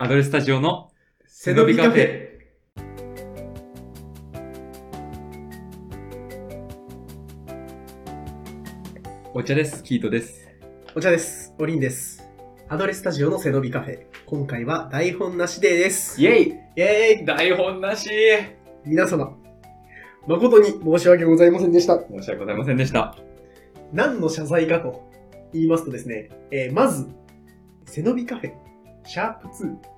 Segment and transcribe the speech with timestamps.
[0.00, 0.92] アドレスタジオの
[1.26, 2.28] 背伸びカフェ。
[9.34, 9.82] お茶です。
[9.82, 10.48] キートです。
[10.94, 11.52] お茶です。
[11.58, 12.22] おりんです。
[12.68, 14.06] アドレスタジオの背伸びカフェ。
[14.26, 16.22] 今回は台本なしデーです。
[16.22, 18.08] イェイイェーイ台本なし
[18.84, 19.36] 皆様、
[20.28, 21.98] 誠に申し訳ございませんでした。
[22.08, 23.16] 申し訳ございませんでした。
[23.92, 25.10] 何の謝罪かと
[25.52, 27.08] 言いますとですね、えーまず、
[27.84, 28.52] 背伸びカフェ、
[29.08, 29.97] シャープ2。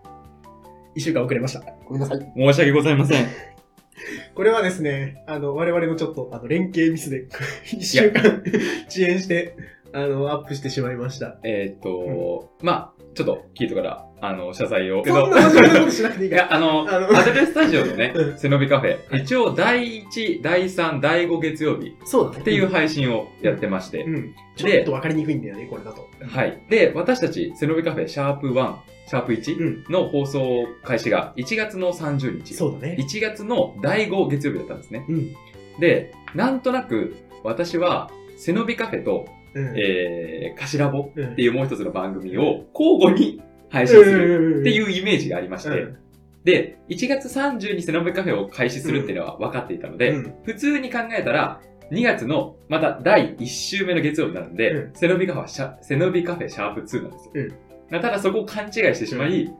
[0.95, 1.63] 一週間遅れました。
[1.87, 2.19] ごめんなさい。
[2.19, 3.27] 申し訳ございません。
[4.35, 7.27] これはですね、あの、我々のちょっと、あの、連携ミスで、
[7.73, 8.43] 一週間
[8.89, 9.57] 遅延して、
[9.93, 11.39] あの、アップしてしまいました。
[11.43, 15.03] えーっと、まあちょっとキートから、あの、謝罪を。
[15.03, 22.41] けそんな真面目なことしなくていや、あの、アドレスタジオのねう、背伸びカフェ、はい一応第1、第3、第5月曜日そうだね。
[22.41, 24.35] っていう配信をやってまして、うん。
[24.57, 26.09] ちょっとわかりにくいんだよね、これだと。
[26.27, 26.63] はい。
[26.69, 32.55] で、私たち、背伸びカフェ、シャープ1、シャープう1の放送開始が1月の30日。
[32.55, 32.97] そうだね。
[33.01, 35.05] 1月の第5月曜日だったんですね。
[35.09, 35.35] うん。
[35.81, 39.75] で、なんとなく、私は、背伸びカフェと、うん。
[39.77, 43.41] えー、かしらぼうんっていうもう一つの番組を交互に
[43.71, 45.99] 配信するってういうイメージがありまして、うん。
[46.45, 50.35] で、1月30に背伸びカフェを開始するっていうのは分かっていたので、うん。
[50.45, 54.93] 普通に考えたら、2月のまた第1週目の月曜日なので、うん。
[54.95, 57.33] 背伸びカフェシャ背伸びカフェシャープ2なんですよ。
[57.35, 58.01] うん。
[58.01, 59.53] ただそこを勘違いしてしまい、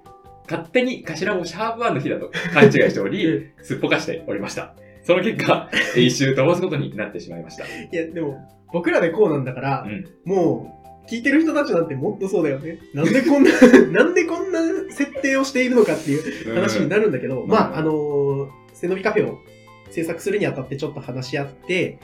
[0.49, 3.65] 勝手に頭もシャープ1の日だと勘違いしており、うん。
[3.65, 4.75] すっぽかしておりました。
[5.03, 7.65] その結果、一周飛ばすことになってしまいました。
[7.65, 10.05] いや、でも、僕らでこうなんだから、うん。
[10.25, 12.79] もう、聞いてる人たちなんてもっとそうだよね。
[12.95, 13.51] なんでこんな、
[13.93, 19.39] なんでこんな設定をしているのかっていう話になるんだけど、うんまあ、あのー背伸びカフェを
[19.91, 21.99] 制作するにあたってちょっと話し合って、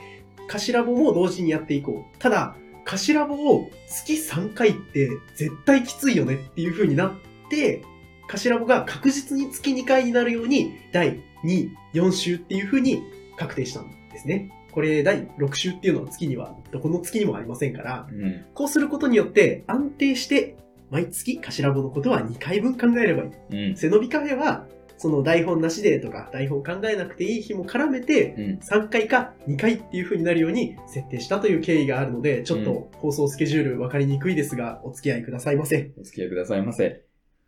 [0.47, 2.17] 頭棒も同時にやっていこう。
[2.19, 7.13] ただ、頭棒を月3回って絶対きついよねっていう風になっ
[7.49, 7.81] て、
[8.29, 13.01] 頭棒が確実に月2回になるように、第2、4週っていう風に
[13.37, 14.51] 確定したんですね。
[14.77, 18.45] これ、第6週っていうのは月には、どこの月にもありませんから、うん。
[18.53, 20.55] こうすることによって安定して、
[20.91, 23.69] 毎月頭棒のことは2回分考えればいい。
[23.69, 23.75] うん。
[23.75, 24.67] 背伸びカフェは、
[24.99, 28.59] その台本なしでとか、台本考えなくていい日も絡めて、うん。
[28.59, 35.91] 3回か2回っていう風になるように設定したという経緯があるので、ちょっと放送スケジュール分かりにくいですが、お付き合いくださいませ。
[35.99, 37.01] お付き合いくださいませ。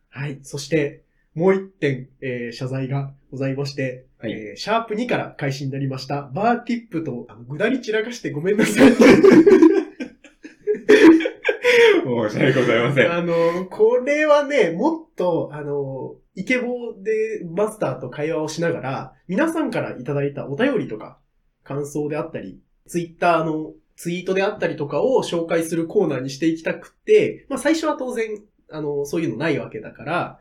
[0.09, 0.39] はい。
[0.41, 1.03] そして、
[1.35, 4.31] もう一点、えー謝罪がございまして、はい。
[4.33, 8.91] えーシャープ2から開始になりました、バーティップと、あの、ぐだり散らかしてごめんなさい。
[12.29, 13.11] 申し訳ございません。
[13.11, 21.19] あの、これはね、もっと、あの、イケボでマスターと会話をしながら、皆さんからいただいたお便りとか、
[21.63, 28.41] 感想であったり、ツイッターのツイートであったりとかを紹介するコーナーにしていきたくて、まあ最初は当然、
[28.71, 30.39] あの、そういうのないわけだから、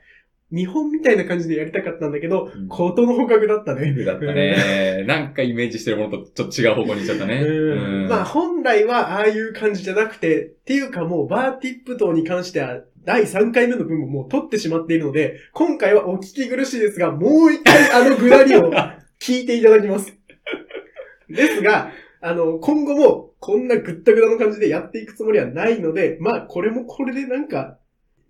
[0.50, 3.92] 見本みたいな感じでやりたかったんだけど、うんことの捕獲だったね。
[4.04, 5.04] だったね。
[5.06, 7.41] なんかイメージしてるものとちょっと違う方向に行っちゃったね。
[7.42, 18.72] うんまあ本来はああいう感じじゃなくて、っていうかもうバーティップ島に関しては第3回目の分ももう取ってしまっているので、今回はお聞き苦しいですが、もう一回あのぐだりを
[19.20, 20.16] 聞いていただきます。
[21.28, 27.78] ですが、あの、今後もこんなぐったぐだの感じでやっていくつもりはないので、まあこれもこれでなんか、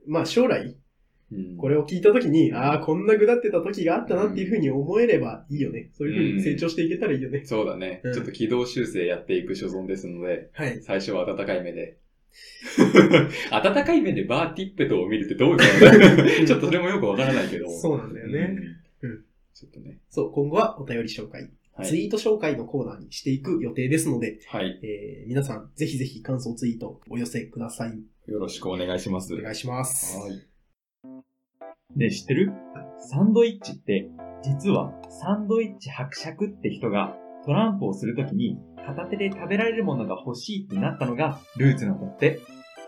[0.06, 0.76] まあ将来、うん
[1.58, 5.90] これを聞いたときに、ああ、こんなぐだってた時があったなっていうふうに思えればいいよね。
[5.92, 7.42] そういうふうに成長していけたらいいよね。
[7.44, 10.80] そうだね、うんちょっと軌道修正やっていく所存ですので、はい。
[10.82, 11.96] 最初は温かい目で。
[13.50, 16.46] 温かい目でバーティッペトを見るってどういうことだ？
[16.46, 17.68] ちょっとそれもよくわからないけど。
[17.70, 18.56] そうなんだよね。
[19.02, 19.24] うんうん
[19.54, 19.98] ちょっとね。
[20.08, 21.88] そう、今後はお便り紹介、はい。
[21.88, 24.78] ツイート紹介のコーナーにしていく予定ですので、はい。
[24.82, 27.98] えー皆さん、ぜひぜひ感想ツイートお寄せください。
[28.30, 29.34] よろしくお願いします。
[29.34, 30.16] お願いします。
[30.16, 30.47] はい。
[31.96, 32.52] ねえ、知ってる？
[32.98, 34.10] サンドイッチって、
[34.44, 42.40] 実はサンドイッチ伯爵って人がトランプをするときに片手で食べられるものが欲しいってなったのがルーツなんだって。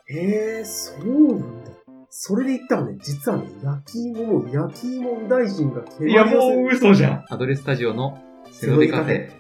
[0.06, 1.70] えー、そうなんだ。
[2.10, 7.24] それで言ったらね、実はね、焼き芋も焼き芋大臣がいや、もう嘘じゃん。
[7.30, 8.18] アドレスタジオの
[8.50, 9.30] 背伸びカフェ。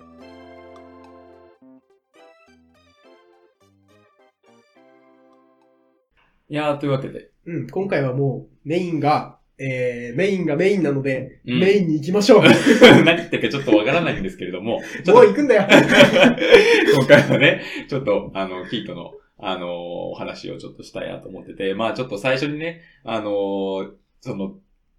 [6.48, 7.30] いやー、というわけで。
[7.44, 12.42] うん、今回はもうメインが、えー、メインがメインなので、うんメインに行きましょう。
[13.04, 15.66] 何言ってるかちょっとわからないんですけれども、 ちょっともう行くんだよ。
[16.96, 23.90] 今回はね、ちょっと、あの、キートの、あのーお話をちょっとしたいなと思ってて、まあちょっと最初にね、あのー
[24.20, 24.54] その、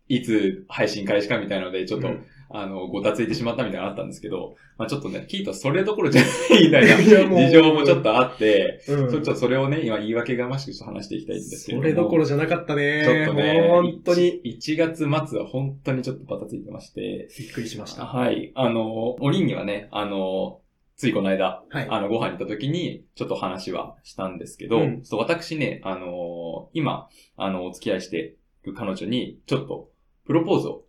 [0.07, 7.09] いつ配信開始かみたいなので、ちょっと、うんあの、ごたついてしまったみたいなのあったんですけど、まあちょっとね、キートはそれどころじゃないみたいな事
[7.51, 11.83] 情もちょっとあって、うんちょっとそれをね、今言い訳がましくちょっと話していきたいんですけれども。
[11.83, 13.03] それどころじゃなかったね。
[13.05, 14.41] ちょっとね、本当に。
[14.45, 18.05] 1月末は本当にちょっとバタついてまして、びっくりしました。
[18.05, 18.51] ははい。
[18.55, 20.61] あの、おりんにはね、あの、
[21.01, 21.77] ついこの間、い。
[21.89, 29.89] あの、ご飯に行った時に、ちょっと話はしたんですけど、うんそう私ね、あの今、あの、お付き合いしてる彼女に、ちょっと、
[30.25, 30.83] プロポーズを、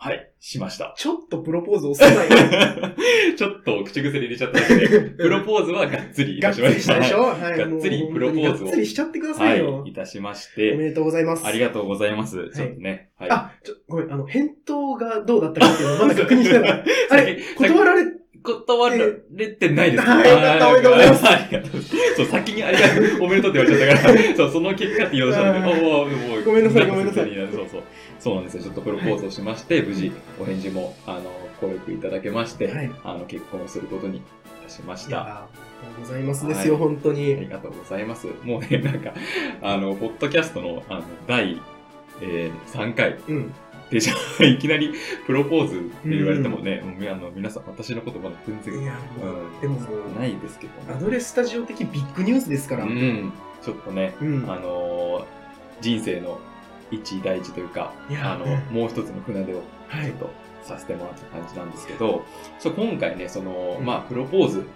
[0.00, 0.94] はい、しました。
[0.96, 2.28] ちょっとプロポーズ遅ない。
[3.36, 6.70] ちょっと口癖で入れちゃっただけで、 プロポーズはがっつりいがたしました。
[6.70, 7.20] っつりしたでしょ？
[7.22, 7.58] はいはい。
[7.58, 9.82] がっつりプロポーズをがっつりしちゃってくださはいよ。
[9.84, 11.44] い、いたしましおて、めでとうございます。
[11.44, 12.36] ありがとうございます。
[12.54, 13.10] ちょっとね。
[13.18, 13.30] はい。
[13.30, 16.84] あ、ちょ、ごめん、あの、返答がどうだったかっていうのをまだ確認してない。
[17.10, 18.04] あれ、先断られ、
[18.42, 18.96] 断ら
[19.34, 20.04] れてないです。
[20.04, 21.82] はいおめでとうございますあありがとう。
[21.82, 27.82] そう、先にありがとう、おめでとうって言われちゃったから、そう、その結果って言おうとしたんで、はいおおもうごめんなさい ごめんなさいそうそう。
[28.18, 28.62] そうなんですよ。
[28.64, 31.22] ちょっとプロポーズをしまして、無事、お返事も、あの、
[31.60, 34.22] ごよくいただけまして、はいあの、結婚をすることにい
[34.64, 35.20] たしました。
[35.20, 35.46] あ
[35.82, 37.48] りがとうございますですよ、はい本当ありに。
[37.48, 38.26] がとうございます。
[38.42, 39.12] もうね、なんか、
[39.62, 41.60] あの、ポッドキャストの、あの、第、
[42.20, 43.54] えー、3回うん。
[43.90, 44.92] で、じゃあ、いきなり、
[45.26, 49.80] プロポーズって言われてもね、もうあの、皆さん、私のことまだ全然、いや、もう、うん、でも
[50.18, 50.94] ないですけどね。
[50.94, 52.84] アドレススタジオ的ビッグニュースですから。
[52.84, 52.94] ううん。
[52.94, 53.32] ん、
[53.62, 55.24] ちょっとね、あのー
[55.80, 56.40] 人生の
[56.90, 60.16] 一大事というか、あの、ねもう一つの船出をはいちょっ。
[60.18, 62.24] とさせてもらった感じなんですけど、
[62.58, 64.66] そう今回ね、その、うんまあ、プロポーズ、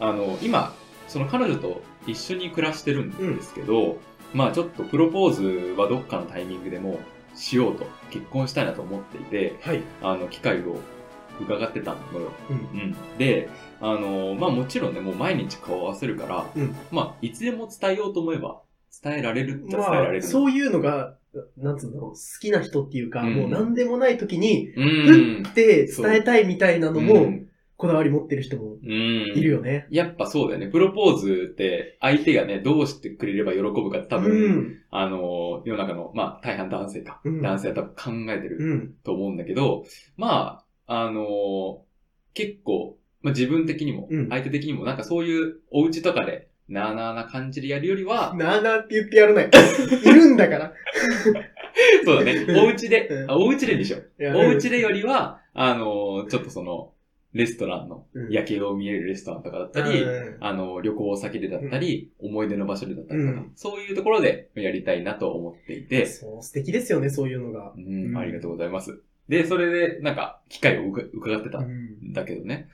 [0.00, 0.74] あの、今、
[1.08, 3.98] その彼女と一緒に暮らしてるんですけど、
[4.32, 7.00] まあ、ちょっとプロポーズはどっかのタイミングでも
[7.34, 9.82] しようと、結婚したいなと思っていて、はい。
[10.02, 10.76] あの、機会を
[11.40, 12.32] 伺ってたのよ。
[12.50, 12.56] うん。
[12.56, 12.96] うん。
[13.18, 13.48] で、
[13.80, 18.60] あの、まあもちろんね、もう毎日顔を合わせるから、うんまあ、いつでも伝えようと思えば、
[19.02, 20.22] 伝えられるっちゃ伝えまあ、られる。
[20.22, 21.16] そういうのが、
[21.56, 24.84] なんつうんだろう、好きな人っていうか、うんもう何でもない時に、う
[25.40, 25.42] ん。
[25.54, 27.48] で、伝えたいみたいなのうも、ん
[27.82, 28.90] こだわり持ってる人もうん。
[28.90, 29.88] いるよね。
[29.90, 30.68] やっぱそうだよね。
[30.68, 34.78] プロポーズって、相手がね、どうしてくれれば喜ぶか多分、うん。
[34.92, 37.20] あの、世の中の、まあ、大半男性か。
[37.24, 38.94] うん男性は多分考えてるうん。
[39.02, 39.84] と思うんだけど、
[40.16, 41.82] まあ、あの、
[42.34, 49.48] 結構、まあ自分的にもうん、相手的にも、なんかそういうお家とかで、なあなあな感じでやるよりは、 なーなーって言ってやるなよ。
[50.06, 50.72] いるんだから。
[52.04, 52.46] そうだね。
[52.56, 54.22] お家でう、んあお家でにしよう。
[54.22, 56.91] いやお家でよりは、あの、ちょっとその、
[57.32, 67.80] レストランのうん夜景を見えるレストランとかだったり、うんあの、旅行先でだったり、思い出の場所でだったりとか、うんそういうところでやりたいなと思っていて、そう、素敵ですよね、そういうのがう。
[67.80, 69.02] ん、うんありがとうございます。
[69.28, 72.68] で、それで、なんか、機会をうか伺ってたうんんだけどね。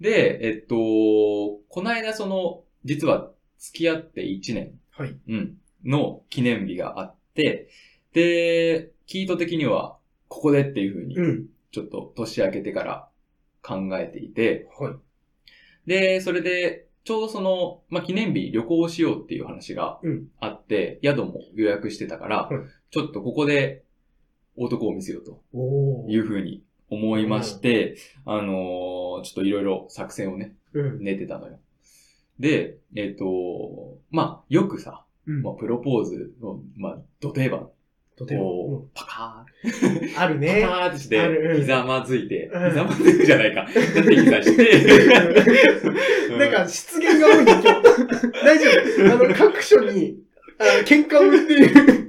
[0.00, 5.16] で、えっと、この間その、実は付き合って1年、はい。
[5.28, 7.68] うん、の記念日があって、
[8.12, 11.46] で、キート的には、ここでっていう風に、うん。
[11.72, 13.08] ちょっと年明けてから
[13.64, 14.94] 考えていて、はい。
[15.86, 22.56] で、それで、ちょうどその、まあ、記念日旅行をしようっていう話がうんあって、宿も予約してたから、はい
[22.90, 23.82] ちょっとここで
[24.56, 25.42] 男を見せようと
[26.08, 31.02] いうふうに思いまして、あのーちょっといろいろ作戦をね、うん。
[31.02, 31.58] 練ってたのよ。
[32.38, 37.68] で、えっ、と、まあ、よくさ、うんまあ、プロポーズの、まあ、ド定番、
[38.16, 38.86] とても。
[38.94, 40.62] パカうんあるね。
[40.62, 42.68] パカーってしてひざまずいて、うん。
[42.68, 43.62] ひざまずいてじゃないか。
[43.66, 45.84] だってひざして、
[46.34, 47.64] うなんか、失言が多いね、今日。
[48.44, 48.70] 大丈
[49.08, 49.24] 夫。
[49.24, 50.18] あの、各所に、
[50.84, 52.04] 喧嘩を売っている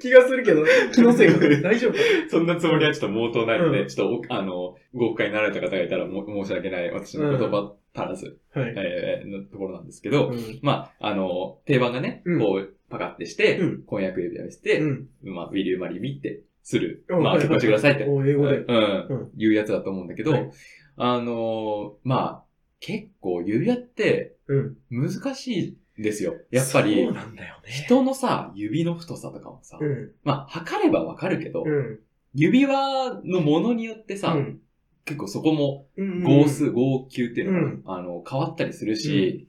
[0.00, 1.38] 気がするけど、気のせいか。
[1.62, 1.98] 大丈夫か。
[2.28, 3.88] そんなつもりはちょっと毛頭ないので、うん。
[3.88, 8.74] ちょっとお、あの、ご誤解になられた方がいたらも申し訳ない私の言葉足らず、はい。
[8.76, 10.58] えーのところなんですけど、うん。
[10.62, 12.40] まあ、あの、定番がね、うん。
[12.40, 15.08] こう、パカってして、うん婚約指輪をして、うん。
[15.22, 17.04] まあ、ウィリューマリーミってする。
[17.08, 18.04] うんまあ、結婚してくださいって。
[18.04, 18.58] お英語で。
[18.58, 20.50] うん、うんいうやつだと思うんだけど、はい
[20.96, 22.42] あのーまあ、
[22.80, 24.76] 結構指輪ってうん。
[24.90, 26.34] 難しいですよ。
[26.50, 27.72] やっぱりそう、なんだよね。
[27.72, 30.10] 人のさ、指の太さとかもさ、うん。
[30.24, 31.98] まあ、測ればわかるけど、うん。
[32.34, 34.60] 指輪のものによってさ、うん
[35.04, 39.48] 結構そこもうん号数、号級っていうのかな、うんあの、変わったりするし、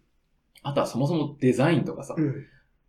[0.63, 2.45] あとはそもそもデザインとかさ、うん。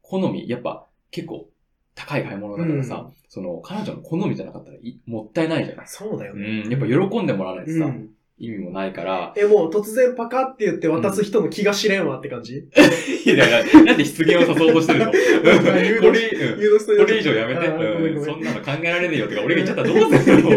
[0.07, 1.49] 好み、やっぱ結構
[1.95, 5.87] 高い買い物だからさ、その彼女の好みじゃなかったらいもったいないじゃない。
[5.89, 6.65] そうだようね。
[6.65, 8.11] ん、やっぱ喜んでもらわないとさ、うん。
[8.37, 12.67] 意味もないから、え、もう突然パカって言って渡す人の気が知れんわって感じ？
[13.25, 17.67] いや、だからなんで失言を誘おうとしてるのこれ、これ以上やめて。
[17.69, 20.51] うん、そんなの考えられねえよとか、俺が言っちゃったらどうするの？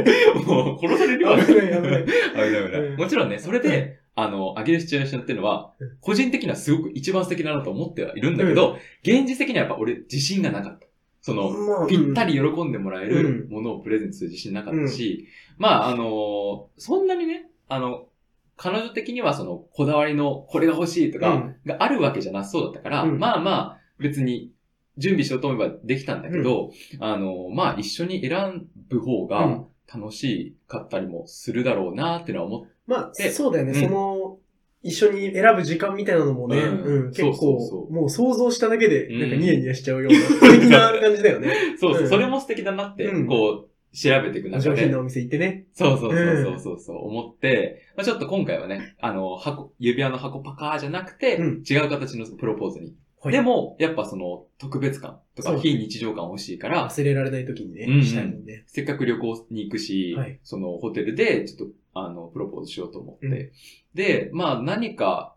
[0.44, 1.38] もう殺されるわ。
[1.39, 1.82] 危ない危ない。
[1.82, 2.82] 危ない危ない。
[2.82, 2.98] うん。
[2.98, 10.88] もちろんね、それで、あの、あげるシチュエーションっていうのはうん、個人的にはすごく一番素敵だなと思ってはいるんだけど、現実的にはやっぱ俺自信がなかった。
[11.21, 13.50] その、まあぴったり喜んでもらえるうん。
[13.51, 18.07] ものをプレゼントする自信なかったし、まあ、あの、そんなにね、あの、
[18.55, 21.55] 彼女的にはその、こだわりのこれが欲しいとかうん。
[21.65, 23.19] があるわけじゃなさそうだったから、うん。
[23.19, 24.51] まあまあ、別に
[24.97, 29.65] 準備しようと思えばできたんだけど、あの、まあ一緒に選ぶ方がうん。
[29.88, 33.74] 楽しかったりもするだろうなっていうのは思って、まあ、でそうだよね。
[33.74, 33.82] うん。
[33.82, 34.38] その、
[34.82, 36.84] 一緒に選ぶ時間みたいなのもね、うん。
[36.84, 37.94] うん、結そう構そうそう。
[37.94, 39.20] もう想像しただけで、うん。
[39.20, 41.53] なんかニヤニヤしちゃうような、 素敵な感じだよね。
[41.77, 42.10] そうそう、うん。
[42.10, 43.27] それも素敵だなって、うん。
[43.27, 45.65] こう、調べていくお中で上品な、お店行ってね。
[45.74, 51.63] そうそうそうそうそうそう、思って、まあ、ちょっと今回はね、あの、箱、指輪の箱パカーじゃなくて、うん。
[51.70, 52.94] 違う形のプロポーズに。
[53.21, 53.33] はい。
[53.33, 57.93] でも、やっぱその、特別感とか非日常感欲しいから、忘れられない時にね、うん。
[57.95, 58.63] うんしたいもんね。
[58.67, 60.39] せっかく旅行に行くし、はい。
[60.43, 63.27] そのホテルでちょっと、あの、プロポーズしようと思って。
[63.27, 63.51] うん。
[63.95, 65.36] で、まあ何か、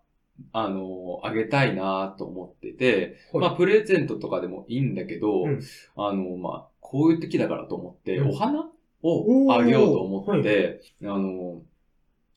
[0.53, 3.43] あの、あげたいなと思ってて、はい。
[3.49, 5.61] まあプレゼントとかでもいいんだけど、うん。
[5.97, 8.31] あの、まあこういう時だからと思って、うん。
[8.31, 8.71] お花
[9.03, 11.63] をあげようと思って、あの、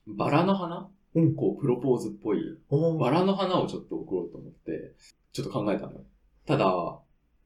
[0.07, 1.35] バラの花、うん。
[1.35, 2.57] こう、プロポーズっぽい、
[2.99, 4.93] バラの花をちょっと送ろうと思って、
[5.33, 6.01] ちょっと考えたのよ。
[6.45, 6.99] ただ、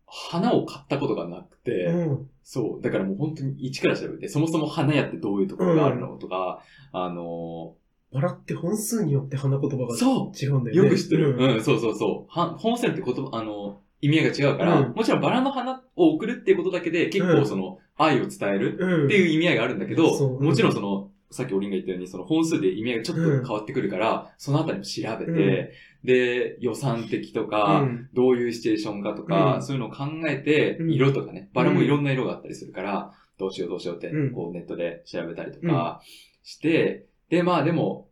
[0.06, 2.30] 花を買ったことがなくて、うん。
[2.44, 2.82] そう。
[2.82, 6.62] だからもう本当に一から調べて、そもそも花屋ってどういうところがあるのとか、
[6.94, 7.76] あの
[8.14, 10.90] バラって本数によって花言葉がそ違うんだよね。
[10.90, 11.36] よく知ってる。
[11.36, 12.40] うんうん、そうそうそう。
[12.40, 19.06] は本線って言葉、あの、意味合いが違うから、うんもちろんバラの花を送るっていうことだけで結うん構その愛を伝えるうん。
[19.06, 28.10] っていう意味合いがあるんだけど、もちろんその、さっきオリンが言ったように、その本数で意味合いがちょっと変わってくるから、そのあたりも調べて、で、予算的とか、うん。
[28.14, 29.62] どういうシチュエーションかとか、うん。
[29.64, 30.92] そういうのを考えて、うん。
[30.92, 34.32] 色とかね、バラもいろんな色があったりするから、どうしようどうしようって、うん。
[34.32, 36.02] こうネットで調べたりとか
[36.44, 38.08] して、で、まあでも、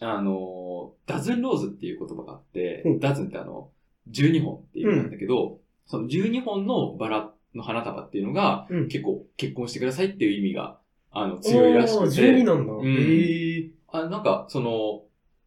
[0.00, 3.00] あの、ダズンローズっていう言葉があって、うん。
[3.00, 3.70] ダズンってあの、
[4.10, 8.88] 12本っていう意味なんだけど、その12本のバラの花束っていうのが、うん。
[8.88, 10.78] 結構結婚してくださいっていう意味が、
[11.18, 12.72] あの、強いらしくおー12て、なんだ。
[12.72, 13.70] んへえ。
[13.88, 15.02] あなんか、その、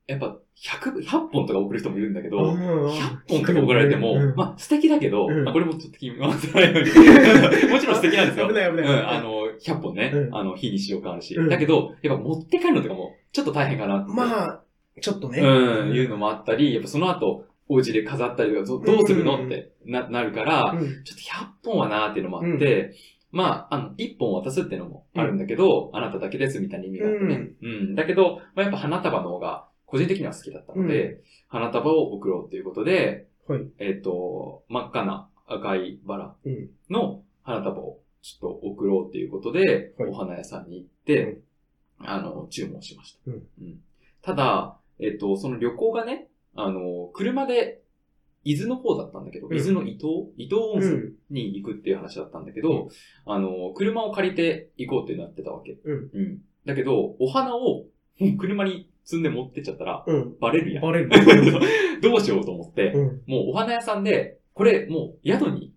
[0.07, 6.89] やっぱ、100、100本とか送る人もいるんだけど、うん100本とか送られても、うんまあ素敵だけど、うんあこれもちょっと気に回さないように。
[7.71, 8.47] もちろん素敵なんですよ。
[8.47, 11.33] 危ない危ないうん、あの、100本ね、うんあの、非日常感あるし。
[11.35, 14.05] うんだけど、やっぱ持って帰るのとかも、ちょっと大変かな。
[14.09, 14.63] まあ、
[14.99, 15.39] ちょっとね。
[15.39, 22.95] うん、いうのもあったり、やっぱその後、お家で飾ったりとか、どどうするのうんってな、なるから、うんちょっと100本はなーっていうのもあって、
[23.31, 27.51] まあ、あの、1本渡すっていうのもあるんだけど、あなただけですみたいな意味があってね。
[27.61, 27.95] うん。
[27.95, 33.67] だけど、まあ、やっぱ花束の方が個人的には好きだったので、花束を送ろうっていうことで、はい。
[33.79, 36.69] えっ、と、真っ赤な赤いバラうん。
[36.89, 41.41] の花束をちょっと送ろうっていうことで、はいお花屋さんに行って、
[41.99, 43.31] あの、注文しました。
[43.31, 43.79] うん
[44.21, 47.81] ただ、えっ、と、その旅行がね、あの、車で、
[48.43, 50.31] 伊豆の方だったんだけど、うん伊豆の伊東？
[50.37, 51.13] 伊東温泉うん。
[51.29, 52.89] に行くっていう話だったんだけど、
[53.25, 55.77] あの、車を借りて行こうってなってたわけ。
[55.83, 56.09] うん。
[56.13, 56.37] うん。
[56.65, 57.85] だけど、お花を
[58.37, 60.35] 車に積んで持ってっちゃったら、うん。
[60.39, 60.83] バレるやん。
[60.83, 61.09] バレる。
[62.01, 63.21] どうしようと思って、うん。
[63.27, 65.73] もうお花屋さんで、これもう宿に、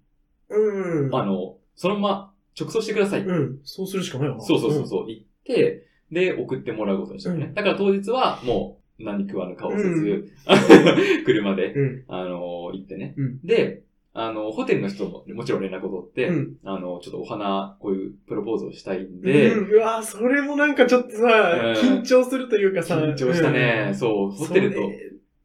[0.48, 1.14] うん。
[1.14, 3.24] あの、そのまま直送してください。
[3.24, 3.60] うん。
[3.64, 4.40] そうするしかないわな。
[4.42, 7.46] そうそうそうそう、行って、で、送ってもらうことにしたのね。
[7.46, 10.28] うんだから当日はもう何食わぬ顔せず、うん
[11.24, 12.04] 車で、うん。
[12.08, 13.14] あの、行ってね。
[13.16, 13.82] うんで、
[14.14, 16.56] あの、ホテルの人ももちろん連絡を取って、うん。
[16.64, 22.98] あの、ちょっとお花、こういうプロポーズをしたいんで、で、うん、うわそれもなんかちょっとさ、うん緊張するというかさ。
[22.98, 23.86] 緊張したね。
[23.88, 24.80] うんそう、ホテルと。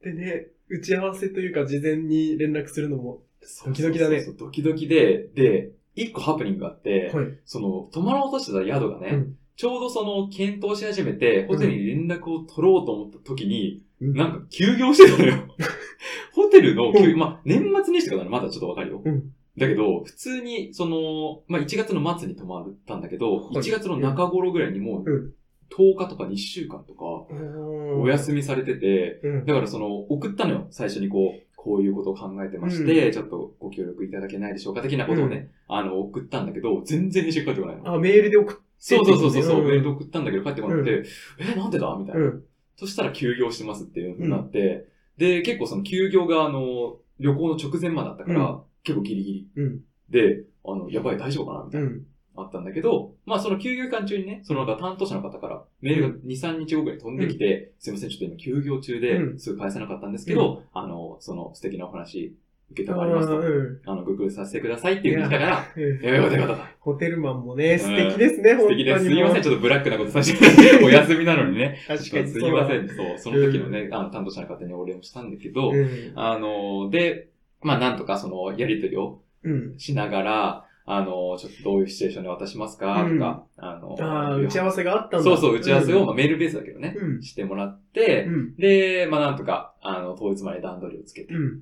[0.03, 3.21] でね、打ち合わせというか事前に連絡するのも。
[3.65, 7.25] ドキドキだねそうそうそうドキドキで、で、一個ハプニングがあって、はい。
[7.45, 15.47] その、泊まろうとしてた宿がね、うんちょうどその、検討し始めて、ホテルに連絡を取ろうと思った時に、うんなんか休業してたのよ。
[16.31, 19.01] ホテルの休、うんまあ、年末年始とかならまだちょっとわかるよ。
[19.03, 25.33] うんだけど、普通に、その、まあ、1月の末に泊まったんだけど、はい1月の中頃ぐらいにもううん、
[25.75, 29.45] 10日とか2週間とか、おお休みされてて、うん。
[29.45, 30.67] だからその、送ったのよ。
[30.69, 37.95] 最初にこう、こういうことを考えてまして、ちょっとご協力いただけないでしょうか的なことをね、あの、送ったんだけど、全然返信返ってこないの。
[37.95, 38.66] あ、メールで送って。
[38.79, 39.65] そうそうそうそうそう、ん。
[39.65, 41.03] メールで送ったんだけど帰ってこなくて、
[41.39, 41.95] え、なんでだ？
[41.99, 42.43] みたいな、うん。
[42.75, 48.61] そしたら休業してますっていうのになって、で、結構その休業があの、旅行の直前までだったから、うん。
[48.83, 49.47] 結構ギリギリ。
[49.55, 49.81] うん。
[50.09, 51.65] で、あの、やばい大丈夫かな？
[51.65, 52.05] みたいな、うん。
[52.39, 59.39] あったんだけど、まあその休業期間中にね、そのなんか担当者の方からメールが2、3日後ぐらい飛んできて、すいません、ちょっと今休業中でうん。
[59.39, 62.35] すぐ返せなかったんですけど、あの、その素敵なお話、
[62.71, 63.79] 受けたまりますと、うん。
[63.85, 65.67] あの、ご協力させてくださいっていうふうに来たから、
[66.01, 66.75] や、よかったよかった。
[66.79, 68.67] ホテルマンもね、素敵ですね、素。
[68.67, 69.05] 敵です。
[69.05, 71.79] すいません、ちょっとブラックなことさせて、お休みなのにね。
[71.87, 72.39] 確かにす。
[72.39, 76.11] いません、そう、その時のね、あの、担当者の方にお礼もしたんだけど、うん。
[76.15, 77.29] あの、で、
[77.61, 79.79] まあ、なんとかその、やりとりを、うん。
[79.79, 85.23] しながら、あの、ちょっとどういうシチュエーションで渡しますかとか、あの、ああ、打ち合わせがあったんだ。
[85.23, 88.55] そうそう、打ち合わせを、うんまあ、メールベースだけどね、うんしてもらって、うん。
[88.55, 91.61] で、まあなんとか、あの、当日まで段取りをつけて、うん。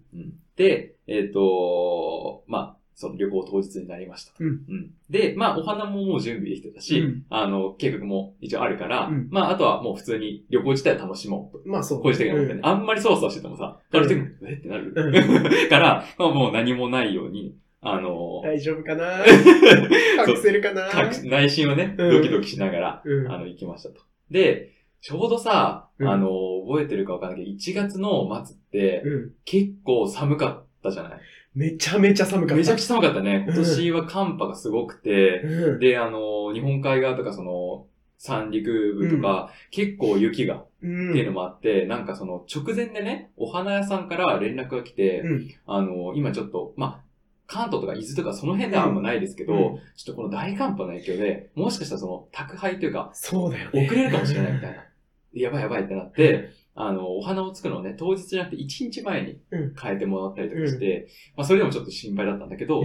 [0.58, 4.32] うんで、えっ、と、まあ、その旅行当日になりました。
[4.32, 4.44] と。
[4.44, 4.92] うん。
[5.10, 7.26] で、まあ、お花ももう準備できてたし、うん。
[7.30, 9.28] あの、計画も一応あるから、うん。
[9.30, 11.70] まあ、あとはもう普通に旅行自体を楽しもうと。
[11.70, 12.02] まあそう。
[12.02, 14.54] 個人的に思ってね、あんまりそわそわしててもさ、彼氏的に、え？
[14.54, 14.94] ってなる。
[14.96, 14.96] う
[15.70, 19.26] から、まあ、もう何もないように、あの、大丈夫かな？
[20.26, 20.88] 隠せるかな？
[20.88, 22.12] か内心をね、うん。
[22.12, 23.28] ドキドキしながら、うん。
[23.32, 24.02] あの、行きましたと。
[24.32, 24.72] で、
[25.06, 26.30] ちょうどさ、うんあの、
[26.68, 29.32] 覚えてるかわかんないけど、1月の末って、うん。
[29.46, 31.20] 結構寒かったじゃない？
[31.54, 32.56] めちゃめちゃ寒かった。
[32.56, 33.46] めちゃくちゃ寒かったね。
[33.48, 35.80] うん今年は寒波がすごくて、うん。
[35.80, 37.86] で、あの、日本海側とかその、
[38.18, 41.12] 三陸部とか、結構雪がうん。
[41.12, 45.50] っていうのもあって、なんかその直前でね、お花屋さんから連絡が来て、うん。
[45.68, 47.06] あの、今ちょっと、まあ、
[47.46, 49.60] 関東とか伊豆とかその辺ではあんまないですけど、うん
[49.96, 53.86] ちょっとこの大寒波の影響で、もしかしたらその宅配というか、そうだよね。
[53.86, 54.78] 遅れるかもしれないみたいな。
[55.42, 59.74] やばいやばいってなって、あの、お花を作るのをね、当日じゃなくて1日前にうん。
[59.82, 62.84] 変えてもらったりとかして、まあそれでもちょっと心配だったんだけど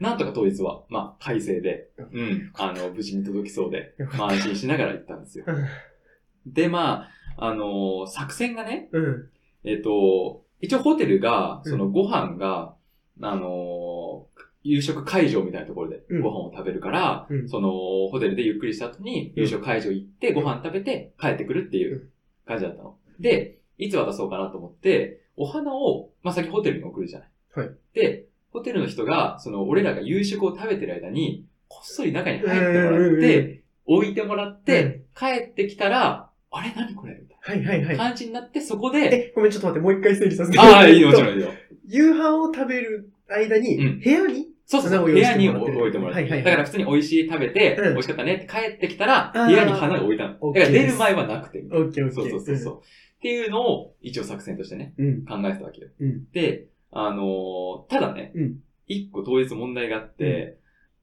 [0.00, 5.44] なんとか当日は、まあ、快晴で、ううん、あの、無事に届きそうで、まあ安心しながら行ったんですよ。
[5.48, 6.52] うん。
[6.52, 9.28] で、まあ、あのー作戦がね、うん。
[9.64, 11.70] えっ、と、一応ホテルが、うん。
[11.70, 12.74] そのご飯が、
[13.20, 13.81] あのー
[14.64, 17.70] 夕食会場みたいなところでうんご飯を食べるから、うんその、
[18.10, 22.10] ホテルでゆっくりした後に夕食会場行ってご飯食べて帰ってくるっていう
[22.46, 22.96] 感じだったの。
[23.18, 27.28] で、いつ渡そうかなと思って、お花を、まあ、先ホテルに送るじゃない。
[27.54, 37.14] はいで、ホテルの人が、その、俺らが夕食を食べてる間に、こっそり中に入ってもらって、置いてもらって、帰ってきたら、あれ何これ？
[37.14, 37.86] みたいはいはいは。
[37.88, 40.58] ない感じになって、そこで、え、ごめん、ちょっと待って、もう一回整理させて。
[40.58, 41.48] ああ、いいよ、もちろんいいよ。
[41.86, 46.22] 夕飯を食べる間に、うん部屋にそうそう部屋に置いてもらって。
[46.22, 50.34] はいはいはいだから普通に美味しい食べて、うん美味しかったねって帰ってきたら、部屋に花が置いたの。
[50.34, 51.58] だから出る前はなくて。
[51.58, 52.12] オッケーオッケー。
[52.12, 52.78] そうそうそうそう。
[52.78, 52.80] っ
[53.20, 55.24] ていうのを一応作戦としてね、うん。
[55.24, 55.88] 考えてたわけよ。
[56.00, 60.58] うんで、あのーただねうん、一、個統一問題があって、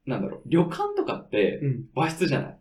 [0.06, 1.86] なんだろう、旅館とかってうん。
[1.96, 2.58] 和室じゃない。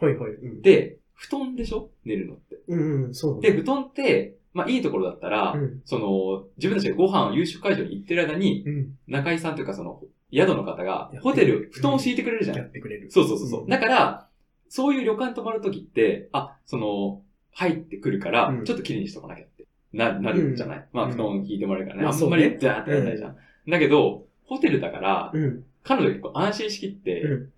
[0.00, 0.32] はいはい。
[0.32, 0.62] うん。
[0.62, 1.90] で、布団でしょ？
[2.04, 2.56] 寝るのって。
[2.68, 3.60] うんうん、そうだで、ね。
[3.60, 5.82] 布団って、まあいいところだったら、うん。
[5.84, 8.98] その、自分たちがご飯を夕食会場に行ってる間に、うん。
[9.06, 12.56] 中井さんというかその、宿の方がホテル、布団を敷いてくれるじゃん。
[12.56, 13.10] やってくれる。
[13.10, 13.62] そうそうそうそう。
[13.62, 14.26] うんだから、
[14.68, 22.02] そういう旅館泊まるときって、あ、その、入ってくるからう、んちょっと綺麗にしとかなきゃって、な、なるんじゃない、まあ、うん布団引いてもらうからね。
[22.04, 23.36] まああんまりザーってやらないじゃん。
[23.68, 25.64] だけど、ホテルだから、うん。
[25.82, 27.52] 彼女結構安心しきって、う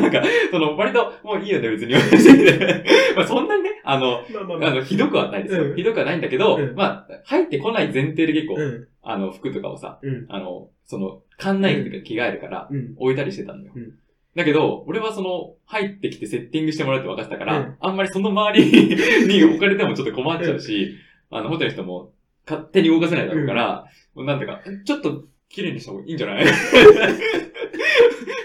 [0.00, 1.94] なんか、その、割と、もういいよね、別に。
[3.16, 4.70] まあ、そんなにね、あの、まあまあまあ。
[4.70, 5.64] あの、ひどくはないですよ。
[5.64, 8.88] うんひどくはないんだけど、うんまあ、入ってこない前提で結構、うん。
[9.02, 10.26] あの、服とかをさ、うん。
[10.28, 12.94] あの、その、館内着とか着替えるから、うん。
[12.96, 13.72] 置いたりしてたのよ。
[13.74, 13.92] うん
[14.36, 20.94] だけど、俺はその、入ってきてセッティングしてもらうって分かってたから、うんあんまりその周りに置かれてもちょっと困っちゃうし、
[21.30, 22.12] あの、ホテルの人も
[22.46, 26.44] 勝手に動かせないだろうから、なんていうか、ちょっと綺麗にした方がいいんじゃない？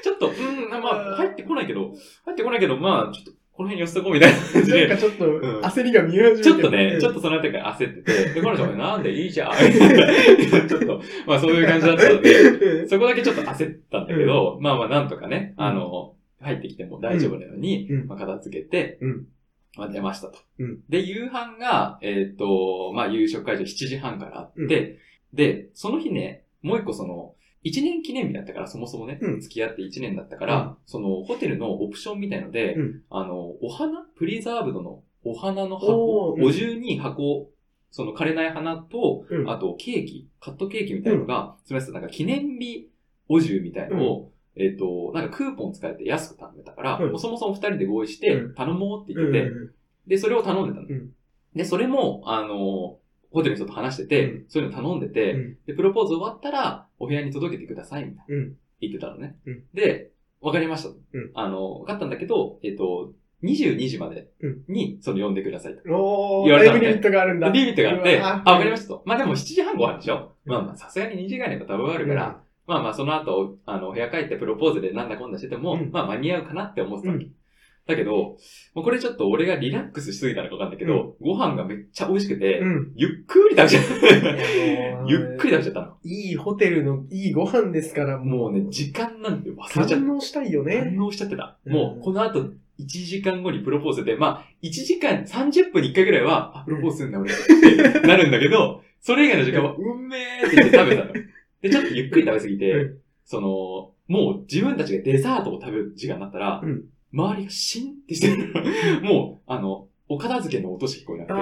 [0.03, 1.93] ちょっと、うん、まあ、入ってこないけど、
[2.25, 5.39] 入ってこないけど、まあ、ちょっと、この辺に寄せとこうみたいな感じで、なんかちょっとん。
[5.61, 6.43] 焦りが見え始めてる。
[6.43, 7.15] ちょっとね、ちょっと。
[7.19, 9.51] とそのあたりから焦ってて、で、彼女もなんでいいじゃん？
[10.67, 12.89] ちょっと、まあそういう感じだったので、うん。
[12.89, 18.07] そこだけちょっと焦ったんだけど、まあまあなんとかね、あの、入ってきても大丈夫なように、うん。
[18.07, 19.27] まあ、片付けて、うん。
[19.77, 20.39] まあ、出ましたと。
[20.59, 20.79] うん。
[20.89, 24.97] で、夕飯が、えっ、と、まあ夕食会場7時半からあって、
[25.33, 29.41] で、その日ね、もう一個その、1年記念日だったから、そもそもね、うん。
[29.41, 30.75] 付き合って1年だったから、うん。
[30.85, 33.01] その、ホテルのオプションみたいので、うん。
[33.09, 34.03] あの、お花？
[34.15, 36.47] プリザーブドのお花の箱、おーうん。
[36.47, 37.51] 52箱、
[37.91, 39.49] その枯れない花と、うん。
[39.49, 42.89] あとケーキ、カットケーキみたいなのが、すみません、なんか記念日
[43.29, 47.11] お重みたいのを、えっ、と、なんかクーポン使えて安く頼めたから、うん。
[47.11, 48.55] もうそもそも二人で合意してうん。
[48.55, 49.55] 頼もうってうん言ってて、
[50.07, 50.87] で、それを頼んでたの。
[50.87, 51.11] うん。
[51.55, 52.97] で、それも、あの、
[53.31, 58.35] ホテルの人と話してて、うんそういうの頼んでて、うんで、プロポーズ終わったら、お部屋に届けてください、みたいな。
[58.35, 59.37] うん言ってたのね。
[59.45, 60.89] うんで、わかりました。
[60.89, 63.13] うんあの、わかったんだけど、えっ、と、
[63.43, 64.27] 22時まで
[64.67, 65.81] に、その呼んでくださいと。
[65.89, 67.49] おー、言われたリミットがあるんだ。
[67.49, 69.03] リミットがあって、あ、わかりましたと。
[69.05, 77.27] まあでも7時半ご飯でしょまあまあ、さすがに2時間には多分あるから、まあまあ、その後、あの、部屋帰ってプロポーズでなんだこんだしてても、うんまあ間に合うかなって思ってたわけ。
[77.87, 78.37] うだけど、も
[78.75, 82.91] うこれちょっと俺がリラックスしすぎたのかわかんないけど、ご飯がめっちゃ美味しくて、うん。
[82.95, 84.99] ゆっくり食べちゃった。
[84.99, 85.97] うんゆっくり食べちゃったの。
[86.03, 89.95] いいホテルのいいご飯ですから、もうね、時間なんて忘れちゃった。
[89.95, 90.93] 堪能したいよね。
[90.95, 91.57] 反応しちゃってた。
[91.65, 97.35] うんもう、この後、1時間後にプロポーズで、まあ、1時間、30分に1回ぐらいは、あ、プロポーズするんだ俺っ
[97.91, 101.13] てなるんだけど、それ以外の時間は、うんめーって言って食べたの。
[101.61, 109.01] で、ちょっとゆっくり食べすぎて、うその、もう自分たちがデザートを食べる時間になったら、うん周りがシンってしてる。
[109.03, 111.37] もう、あの、お片付けの音しか聞こえなくて、あ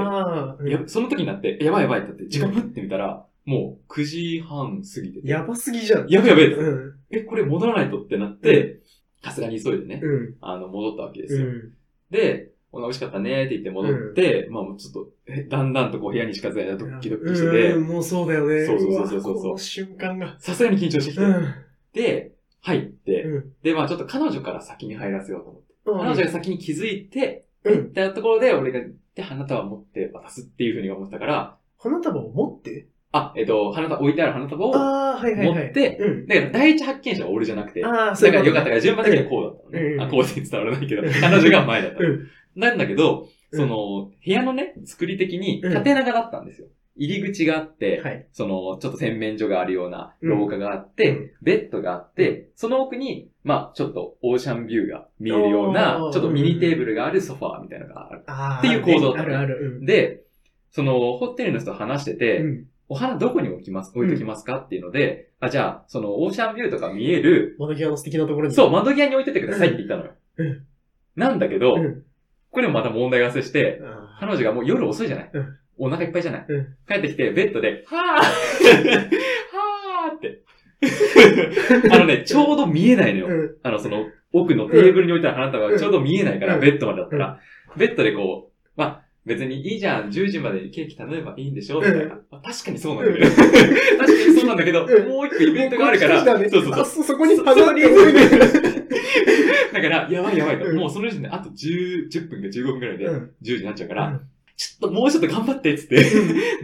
[0.51, 6.07] あ、うんやその時になって、やばいやばいってなって、時間ふってみたら、もう9時半過ぎてて、やばすぎじゃん。
[6.07, 6.93] やばいやばいうん。
[7.09, 8.79] え、これ戻らないとってなって、
[9.23, 10.35] さすがに急いでね、うん。
[10.41, 11.47] あの、戻ったわけですよ。
[11.47, 11.73] うん。
[12.11, 18.65] で、お美味しかったねって言って戻って、まあもうちょっと、えだんだんとこう部屋に近づいたらドッキドキしててうん、、もうそうだよね。
[18.65, 20.35] そうそうそうそうそうわこの瞬間が。
[20.39, 21.53] さすがに緊張してきて、うん。
[21.93, 23.53] で、入って、うん。
[23.63, 25.99] で、まあちょっと彼女から先に入らせようと思って、うん。
[25.99, 27.73] 彼女が先に気づいて、うん。
[27.75, 32.87] 行ったところで俺が行って花束を持って渡すっていうふうに思ったから、花束を持って？
[33.11, 35.63] あ、えっと、花束、置いてある花束をああ、はいはいはい。
[35.65, 36.27] 持って、うん。
[36.27, 39.79] だから第一発見者は俺じゃなくて、ああ、だからよかったかから順番的にはこうだったのね。
[39.93, 40.01] うん。
[40.01, 41.97] あ、こうって伝わらないけどうん、彼女が前だった
[42.55, 43.59] なんだけど、うん。
[43.59, 45.73] その、部屋のね、作り的にうん。
[45.73, 46.67] 縦長だったんですよ。
[46.99, 48.27] 入り口があって、はい。
[48.33, 58.59] その、ちょっと洗面所があるような廊下があって、うんベッドがあって、その奥に、まあ、ちょっとオーシャンビューが見えるような、ちょっとミニテーブルがあるソファーみたいなのがある。
[58.59, 59.85] っていう構造だったねあるある。
[59.85, 60.23] で、
[60.71, 62.65] その、ホテルの人と話してて、うん。
[62.91, 68.53] お花どこに置きます、置いときますかっていうので、あ、じゃあ、その、オーシャンビューとか見える、窓際の素敵なところに。
[68.53, 70.11] そう、窓際に置いててくださいって言ったのよ。
[70.37, 70.63] うん
[71.15, 72.03] なんだけど、うん。
[72.51, 76.67] これもまた問題が発生して、あ彼女がもう夜遅いじゃない、うんお腹いっぱいじゃない、うん。
[76.87, 78.23] 帰ってきて、ベッドで、はぁ
[79.55, 80.41] はぁって。
[81.91, 83.27] あのね、ちょうど見えないのよ。
[83.27, 83.55] ーうん。
[83.63, 86.61] あの、その、奥のテーブルに置いた花束がちょうど見えないから、うん。
[86.61, 87.39] ベッドまでだったら、
[87.77, 91.79] ベッドでこう、まあ、別にいいじゃん、10時までにケーキ頼めばいいんでしょ？
[91.79, 92.01] みたいな。
[92.01, 93.31] うんまあ確かにそうなんだけど。
[93.31, 93.57] 確か
[93.97, 94.07] に
[94.39, 95.07] そうなんだけど、うん。
[95.07, 96.73] もう一個イベントがあるから、そうそうそう。
[96.73, 96.85] あ。
[96.85, 98.39] そ、そこに花束に置いてる。
[99.73, 100.65] だから、やばいやばいと。
[100.65, 100.77] うん。
[100.77, 103.31] もうその時点であと10、10分か15分くらいで10うん。
[103.41, 104.21] 時になっちゃうから、うん
[104.59, 106.05] ちょっともうちょっと頑張ってっつって、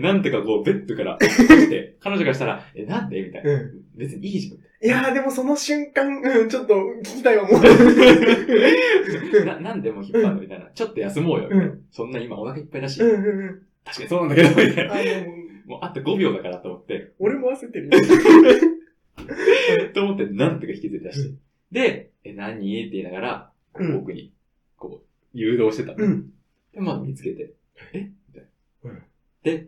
[0.02, 3.22] なんとかこうベッドから来て、 彼女からしたら、え、なんで？
[3.22, 3.54] みたいな。
[3.54, 4.58] うん別にいいじゃん。
[4.86, 7.62] いやーでもその瞬間、うん、ちょっと聞きたいわ、もう。
[9.46, 10.42] ななんでもう引っ張るの？
[10.42, 10.70] みたいな。
[10.76, 11.46] ちょっと休もうよ。
[11.46, 13.62] みたいなうそんな今お腹いっぱいだし、うんうんうん。
[13.86, 15.24] 確かにそうなんだけど、みたいな。
[15.66, 17.92] もうあと5秒だからと思って、俺も焦ってるよ。
[19.94, 21.30] と思ってなんとか引きずり出して。
[21.30, 21.38] う
[21.72, 22.78] で、え、何？
[22.82, 24.34] って言いながら、うん奥に、
[24.78, 26.06] こう、誘導してたの。
[26.06, 26.30] うん。
[26.74, 27.52] で、まあ見つけて、
[27.94, 28.00] え？
[28.30, 28.44] みたい
[28.84, 28.92] な。
[28.92, 29.04] うん
[29.44, 29.68] で、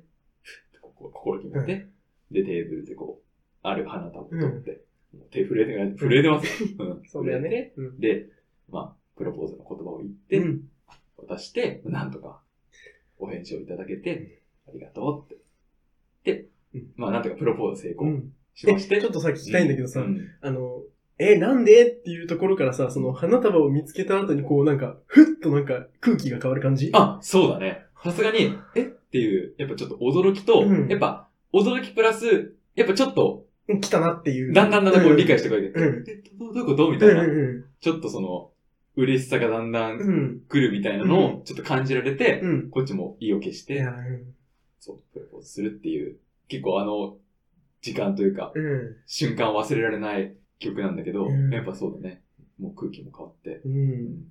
[0.82, 1.88] ここ心決めて、
[2.32, 3.26] で、テーブルでこう、
[3.62, 4.82] ある花束を取って、
[5.16, 6.70] もう手震えて震えてますよ。
[6.80, 7.04] うん。
[7.08, 7.74] そうだよね。
[8.00, 8.28] で、
[8.72, 10.64] まあ、プロポーズの言葉を言って、うん。
[11.18, 12.42] 渡して、なんとか、
[13.20, 15.38] お返事をいただけて、ありがとうっ
[16.24, 16.34] て。
[16.34, 18.06] でうん、まあ、なんとかプロポーズ成功
[18.56, 19.00] しまして。
[19.00, 20.28] ちょっとさ、聞きたいんだけどさ、うん。
[20.42, 20.82] あの、
[21.20, 21.92] え、なんで？
[21.92, 26.90] っていうところからさ、その花束を見つけた後にこうなんか、ふっとなんか空気が変わる感じ？
[26.94, 27.87] あ、そうだね。
[28.12, 28.82] さすがに、え？
[28.82, 34.54] っていう、やっぱちょっと驚きと、うんやっぱ、驚きプラス、やっぱちょっと、うん来たなっていう。
[34.54, 36.90] だんだんだんだんこう理解してくれて、うんえ、どどういうこと？
[36.90, 38.52] みうんたいな、うんちょっとその、
[38.96, 40.02] 嬉しさがだんだうんん。
[40.02, 40.42] うん。
[40.48, 42.70] 来るみたいなのをちょっと感じられて、うん。
[42.70, 44.34] こっちも意を決して、うん
[44.80, 46.16] そう、プロポーズするっていう、
[46.48, 47.18] 結構あの、
[47.82, 48.96] 時間というか、うん。
[49.06, 52.22] 瞬間忘れられない曲なんだけど、うんやっぱそうだね。
[52.60, 53.62] もう空気も変わって。
[53.66, 54.24] うん。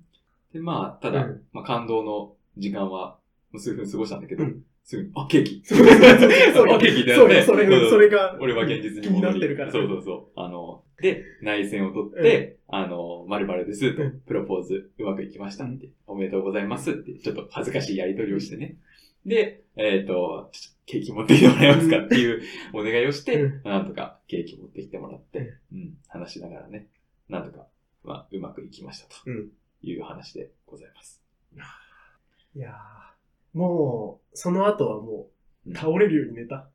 [0.51, 3.19] で、まあ、ただ、うんまあ感動の時間は、
[3.55, 7.41] 数分過ごしたんだけど、うんすぐに、あ、ケーキそうそうそう あケーキだよね。
[7.43, 8.37] そうよ、それ、それが。
[8.39, 9.71] 俺は現実に気になってるから。
[9.73, 10.39] そうそうそう。
[10.39, 18.77] あの、で、内戦を取って、あの、〇〇ですとうん、プロポーズうまくいきましたって、おめでとうございますって、ちょっと恥ずかしいやりとりをしてね。
[19.25, 22.41] で、えっ、と、ちょっとケーキ持ってきてもらえますかっていう
[22.73, 26.87] お願いをして、うんなんとかケーキ持ってきてもらって、うん、話しながらね、
[27.27, 27.67] なんとか、
[28.05, 29.49] まあ、うまくいきましたとうん
[29.83, 31.21] いう話でございます。
[32.55, 32.96] いやー
[33.57, 35.27] もう、その後はも
[35.67, 36.69] う倒れるように寝た。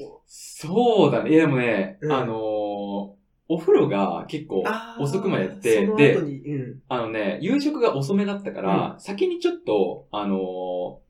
[0.00, 1.30] もそうだね。
[1.30, 6.80] いやでもね、うんあのーお風呂が結構うあー遅くまでやって、そのでうん。
[6.88, 10.38] あのね、夕食が遅めだったから、先にちょっと、あのー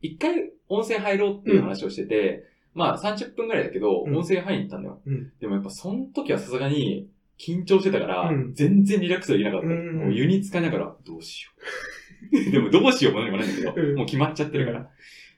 [0.01, 5.01] 一回温泉入ろうっていう話をしてて、まあ30分くらいだけど、うん温泉入りに行ったんだよ。
[5.05, 7.07] うんでもやっぱその時はさすがに
[7.39, 9.67] 緊張してたから、うん全然リラックスできなかった。
[9.67, 11.61] うんもう湯に浸かりながら、どうしよう。
[12.51, 14.89] でもどうしようもないもないんだけど、うんもう決まっちゃってるから。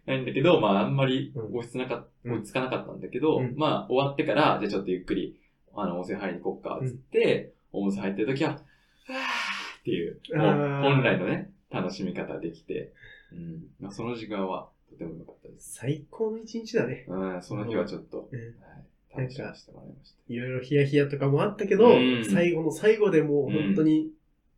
[0.05, 5.39] ないんだけど、まああんまりうん落ち着かなか落ち着かなかったんだけど、うんまあ終わってから、じゃあちょっとゆっくり、
[5.73, 12.93] あの、温泉入りに行こっか、つって、温泉入ってる時は、はぁーっていう、もう本来のね、楽しみ方できて、
[13.31, 13.63] うん。
[13.79, 15.75] まあその時間はとても良かったです。
[15.75, 17.05] 最高の一日だね。
[17.07, 20.17] うん、その日はちょっと、うんはい、楽しませてもらいました。
[20.27, 24.11] いろいろヒヤヒヤとかもあったけど、うん最後の最後でもう本当に、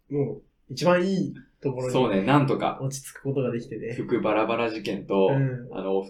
[0.10, 3.94] もう一番いいところにそうね、なんとか、落ち着くことができてね。
[3.94, 5.68] 服バラバラ事件と、うん。
[5.72, 6.06] あの、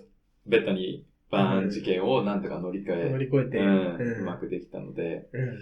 [0.46, 3.58] ベッドにバーン事件をなんとか乗り換え、乗り越えて。
[3.60, 5.58] うんうまくできたので、うん。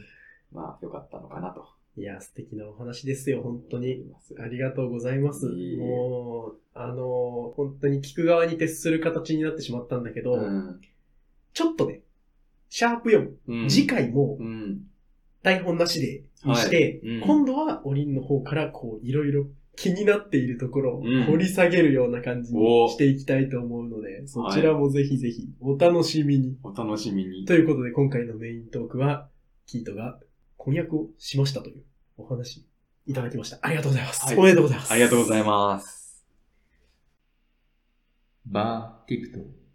[0.52, 1.66] まあ、良かったのかなと。
[1.98, 4.06] いや、素敵なお話ですよ、本当に。
[4.40, 5.48] ありがとうございます。
[5.48, 5.76] いえい。
[5.76, 10.82] えもう、あの、本当に聞く側に徹する形になってしまったんだけど、うん。
[11.54, 12.02] ちょっとね、
[12.70, 13.70] シャープ4、うん。
[13.70, 14.82] 次回もうん。
[15.42, 17.16] 台本なしでにして、はい。
[17.18, 17.22] うん。
[17.22, 26.58] 今度はおりんの方からこう、いろいろ気になっているところをうん掘り下げるような感じにしていきたいと思うので、そちらもぜひぜひお楽しみに。
[26.64, 27.46] お楽しみに。
[27.46, 29.30] ということで、今回のメイントークは、
[29.66, 30.20] キートが
[30.58, 31.84] 婚約をしましたという
[32.18, 32.66] お話
[33.06, 33.60] いただきました。
[33.62, 34.26] ありがとうございます。
[34.26, 34.92] はいおめでとうございます。
[34.92, 36.26] ありがとうございます。
[38.46, 39.66] バーティクト。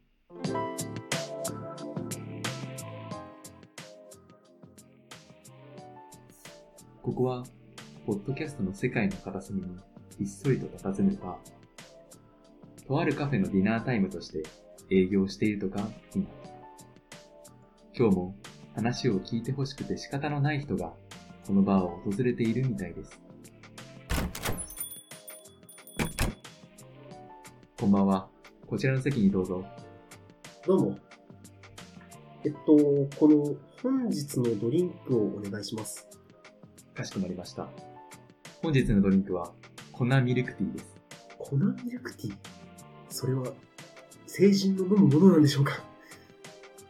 [7.02, 7.44] ここは、
[8.06, 9.76] ポッドキャストの世界の片隅に
[10.20, 12.86] ひっそりと佇むバー。
[12.86, 14.42] とあるカフェのディナータイムとして
[14.90, 16.26] 営業しているとか、今。
[17.96, 18.34] 今日も
[18.74, 20.92] 話を聞いてほしくて仕方のない人が、
[21.46, 23.18] このバーを訪れているみたいです。
[27.78, 28.28] こんばんは。
[28.66, 29.64] こちらの席にどうぞ。
[30.66, 30.98] どうも。
[32.44, 32.76] えっと、
[33.18, 36.06] この本日のドリンクをお願いします。
[36.92, 37.70] かしこまりました。
[38.62, 39.54] 本日のドリンクは
[40.00, 40.86] 粉ミルクティーです。
[41.38, 42.34] 粉ミルクティー？
[43.10, 43.48] それは、
[44.26, 45.82] 成人の飲むものなんでしょうか？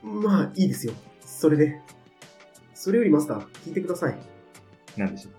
[0.05, 0.93] まあ、いいですよ。
[1.21, 1.81] それで。
[2.73, 4.19] それよりマスター、聞いてください。
[4.97, 5.33] なんでしょう？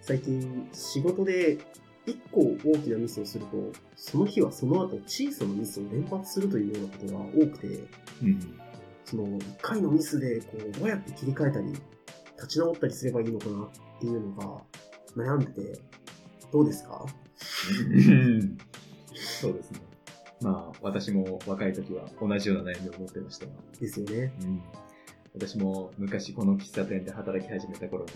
[0.00, 1.58] 最近、仕事で
[2.06, 7.66] 一個大きなミスをすると、その日はその後小さなミスを連発するというようなことが多くて、
[8.22, 8.58] うん。
[9.04, 11.66] その一回のミスでこうどうやって切り替えたり、
[12.36, 13.68] 立ち直ったりすればいいのかなっ
[14.00, 14.62] ていうのが
[15.14, 15.78] 悩んでて、
[16.52, 17.04] どうですか？
[19.40, 19.80] そうですね。
[20.42, 24.32] まあ、私も若い時は同じような悩みを持ってましたが、ですよね。
[24.42, 24.62] うん。
[25.34, 28.10] 私も昔この喫茶店で働き始めた頃に、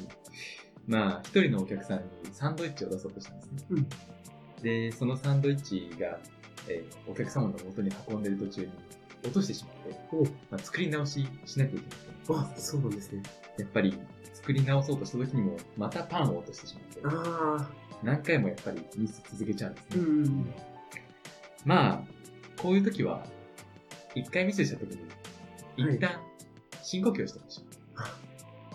[0.86, 3.58] まあ、一人のお客さんにサンドイッチを出そうとしたんですね。
[3.70, 3.86] うん
[4.62, 6.18] で、そのサンドイッチが、
[6.68, 8.68] えーお客様の元に運んでる途中に
[9.24, 13.22] 落としてしまって、おまあ、作り直ししなきゃいけなかったあん、ですそうなんですね。
[13.58, 13.98] やっぱり
[14.34, 17.70] 作り直そうとした時にも、またパンを落としてしまって、ああ、
[18.02, 20.28] 何回もやっぱりミス続けちゃうんですうね。
[20.28, 20.54] ん。
[21.64, 22.02] まあ、
[22.60, 23.24] こういう時は、
[24.14, 24.90] 一回ミスした時
[25.76, 26.20] に、はい一旦
[26.82, 27.64] 深呼吸をしてほしい
[27.96, 28.16] あ。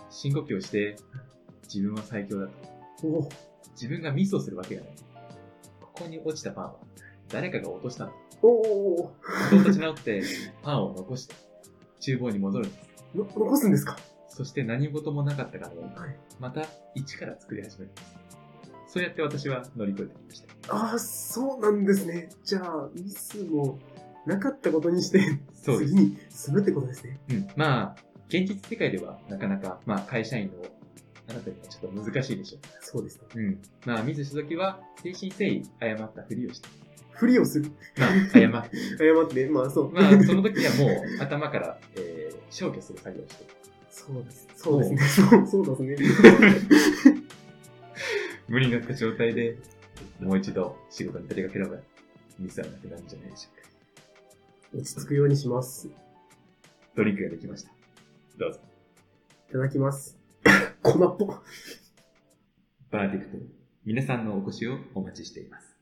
[0.09, 0.95] 深呼吸をして、
[1.63, 2.53] 自分は最強だと。
[3.07, 3.29] お
[3.73, 4.91] 自分がミスをするわけがない。
[5.81, 6.75] ここに落ちたパンは、
[7.29, 8.13] 誰かが落としたんだ。
[8.41, 9.13] おお
[9.49, 10.23] そう立ち直って、
[10.61, 11.35] パンを残して、
[11.99, 13.17] 厨房に戻るんです。
[13.17, 13.97] の残すんですか？
[14.29, 16.15] そして何事もなかったかのように、はい。
[16.39, 18.15] また一から作り始めるんです。
[18.95, 20.73] そうやって私は乗り越えてきました。
[20.73, 22.29] ああ、そうなんですね。
[22.45, 23.77] じゃあ、ミスも
[24.25, 27.19] なかったことにして、次に進むってことですね。
[27.29, 27.47] うん。
[27.57, 27.95] まあ、
[28.29, 30.53] 現実世界ではなかなか、まあ会社員の
[31.27, 33.23] あなたにはちょっと難しいでしょそうですね。
[33.35, 33.37] う。
[33.37, 33.59] うん。
[33.85, 36.69] まあ、ミスした時は、誠心誠意謝ったふりをして。
[37.11, 37.69] ふりをする。
[37.97, 38.77] まあ、謝って。
[38.97, 39.91] 謝って、まあそう。
[39.91, 43.45] まあ、その時はもう頭から、えー、消去する作業をして。
[43.89, 44.47] そうです。
[44.55, 45.01] そうですね。
[45.45, 47.24] そう、そうですね。
[48.47, 49.57] 無理がった状態で、
[50.19, 51.77] もう一度仕事に出かければ、
[52.37, 54.77] ミスはなくなるんじゃないでしょうか。
[54.77, 55.87] 落ち着くようにします。
[55.87, 55.91] い
[56.95, 57.71] ドリンクができました。
[58.37, 58.59] どうぞ。
[59.51, 60.17] ただきます。
[60.83, 61.25] 粉っぽ。
[62.91, 63.37] バーティクト、
[63.83, 65.77] 皆さんのお越しをお待ちしています。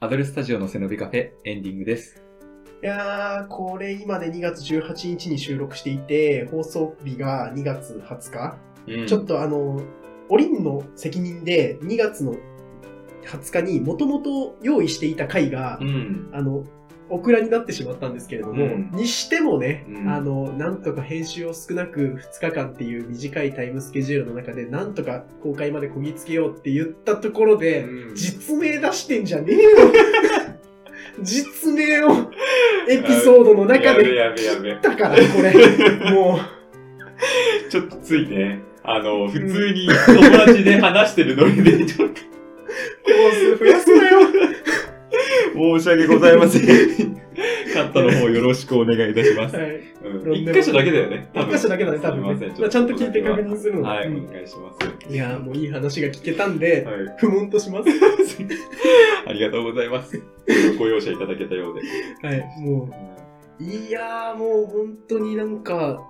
[0.00, 2.22] アドルスタジオの背伸びカフェエンディングです。
[2.82, 8.58] いやー、これ今で2月18日に収録していて、放送日が2月20日。
[8.88, 9.80] うんちょっとあの、
[10.28, 12.36] おりんの責任で2月の
[13.24, 16.30] 20日にもともと用意していた回が、うん。
[16.32, 16.64] あの、
[17.08, 29.70] オクラになってしまったんですけれども、うんにしてもね、うんあの、なんとか編集を少なく2日間っていう短いタイムスケジュールの中で、なんとか公開までこぎつけようって言ったところで、うん実名出してんじゃねえよ
[31.20, 32.30] 実名を
[32.88, 34.74] エピソードの中でやべやべ。
[34.76, 36.12] だから、これ。
[36.12, 36.38] もう、
[37.70, 44.20] ちょっとついね、あの、普通に友達で話してるノリで、ちょっとコース増やすなよ。
[45.54, 47.22] 申し訳ございません。
[47.72, 49.56] カットの方よろしくお願いいたします。
[49.56, 49.80] はい。
[50.04, 51.30] うん一箇所だけだよね。
[51.32, 52.36] 多分一箇所だけだね、多分ね。
[52.36, 54.72] すいませんまあちゃんと聞いて確認するのはい、うんお願いしま
[55.08, 55.12] す。
[55.12, 56.94] いやー、もういい話が聞けたんで、はい。
[57.18, 57.88] 不問とします。
[59.26, 60.20] ありがとうございます。
[60.78, 61.74] ご容赦いただけたよう
[62.20, 62.28] で。
[62.28, 62.90] はい、も
[63.60, 63.62] う。
[63.62, 66.02] いやー、もう本当になんか、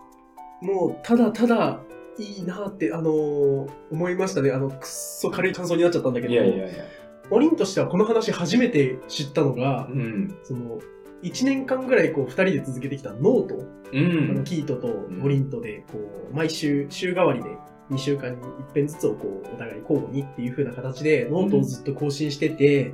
[0.63, 1.81] もうただただ
[2.19, 4.51] いいなって、あのー思いましたね。
[4.51, 6.85] あの、くっそ軽い感想になっちゃったんだけど、いやいやいや。
[7.31, 10.35] おりんとしてはこの話初めて知ったのが、うん。
[10.43, 10.81] その、
[11.23, 13.95] 1年間ぐらいこう2人で続けてきた note、うあ
[14.35, 14.45] のん。
[14.45, 15.99] キートとモリントでこ
[16.33, 17.49] う毎週週替わりで
[17.91, 22.93] 2週間に1遍ずつをこうお互い交互にっていう風な形でノートをずっと更新してて、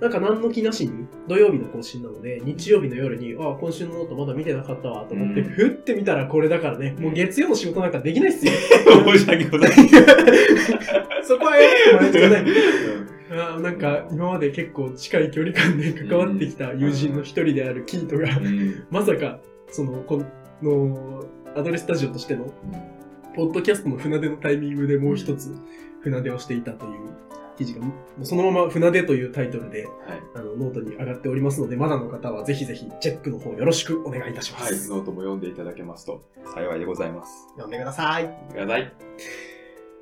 [0.00, 5.48] なんか何の気なしに土曜日の更新なので日曜日の夜にあ今週のノートまだ見てなかったわと思って、うん。
[5.48, 6.94] ふって見たらこれだからね。
[6.98, 8.52] もう月曜の仕事なんかできないっすよ。
[9.16, 9.88] 申し訳ございません。
[11.24, 12.44] そこはやってもらえてください。
[13.28, 18.84] あーなんか今まで結構近い距離感で関わってきた友人の一人であるキートが、うん。
[18.90, 20.22] まさかそのこ
[20.62, 22.52] のアドレスタジオとしての
[23.34, 25.54] ポッドキャストの船出のタイミングでもう一つ
[26.00, 26.92] 船出をしていたという
[27.56, 29.92] 記事がもうそのまま船出というタイトルではい。
[30.34, 34.74] あのノートに上がっておりますのでまだの方はぜひぜひチェックの方よろしくお願いいたしまはい。
[34.74, 36.22] す、ノートも読んでいただけますと
[36.54, 37.48] 幸いでございます。
[37.56, 38.92] 読んでくださいください。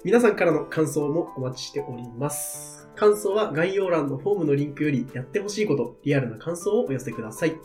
[0.05, 2.89] 皆さんからの感想もお待ちしております。
[2.95, 7.57] 感想は概要欄のフォームのリンクよりやってほしいこと、リアルな感想をお寄せください。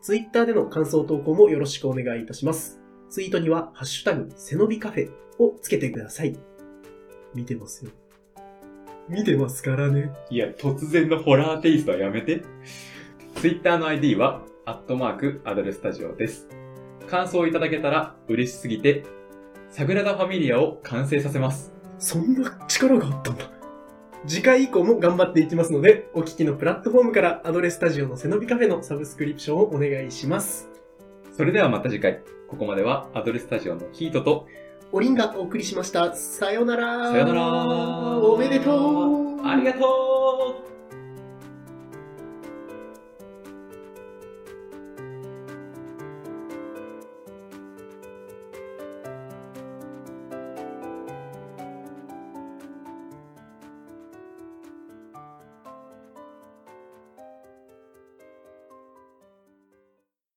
[0.00, 2.80] ツイッターでの感想投稿もよろしくお願いいたします。
[3.10, 6.38] ツイートには、ハッシュタグ、背伸びカフェをつけてください。
[7.34, 7.90] 見てますよ。
[9.08, 10.12] 見てますからね。
[10.30, 12.42] いや、突然のホラーテイストはやめて。
[13.36, 16.48] Twitter の ID は、アットマーク、アドレスタジオです。
[17.06, 19.04] 感想をいただけたら嬉しすぎて、
[19.68, 21.74] サグラダ・ファミリアを完成させます。
[21.98, 23.50] そんな力があったんだ。
[24.26, 30.70] 次回以降も頑張っていきますので、お聞きのプラットフォームからアドレスタジオの背伸びカフェのサブスクリプションをお願いします。
[31.36, 32.22] それではまた次回。
[32.48, 34.46] ここまではアドレスタジオのヒートと、
[34.96, 36.14] おりんがお送りしました。
[36.14, 37.10] さよなら。
[37.10, 37.42] さよなら
[38.16, 39.44] おめでとう。
[39.44, 40.73] ありがとう